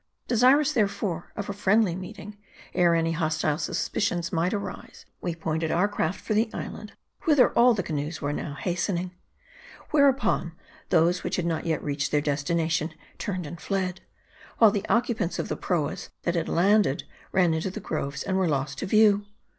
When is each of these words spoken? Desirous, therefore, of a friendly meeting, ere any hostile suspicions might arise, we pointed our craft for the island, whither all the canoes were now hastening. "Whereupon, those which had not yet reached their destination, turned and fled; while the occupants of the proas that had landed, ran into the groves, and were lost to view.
Desirous, 0.27 0.73
therefore, 0.73 1.31
of 1.35 1.47
a 1.47 1.53
friendly 1.53 1.93
meeting, 1.95 2.35
ere 2.73 2.95
any 2.95 3.11
hostile 3.11 3.59
suspicions 3.59 4.33
might 4.33 4.51
arise, 4.51 5.05
we 5.21 5.35
pointed 5.35 5.69
our 5.69 5.87
craft 5.87 6.19
for 6.19 6.33
the 6.33 6.49
island, 6.55 6.93
whither 7.25 7.51
all 7.51 7.75
the 7.75 7.83
canoes 7.83 8.19
were 8.19 8.33
now 8.33 8.55
hastening. 8.55 9.11
"Whereupon, 9.91 10.53
those 10.89 11.23
which 11.23 11.35
had 11.35 11.45
not 11.45 11.67
yet 11.67 11.83
reached 11.83 12.09
their 12.11 12.19
destination, 12.19 12.95
turned 13.19 13.45
and 13.45 13.61
fled; 13.61 14.01
while 14.57 14.71
the 14.71 14.89
occupants 14.89 15.37
of 15.37 15.49
the 15.49 15.55
proas 15.55 16.09
that 16.23 16.33
had 16.33 16.49
landed, 16.49 17.03
ran 17.31 17.53
into 17.53 17.69
the 17.69 17.79
groves, 17.79 18.23
and 18.23 18.37
were 18.37 18.47
lost 18.49 18.79
to 18.79 18.87
view. 18.87 19.27